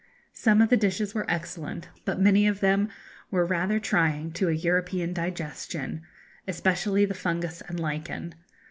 [0.33, 2.89] Some of the dishes were excellent, but many of them
[3.29, 6.01] were rather trying to a European digestion,
[6.47, 8.33] especially the fungus and lichen.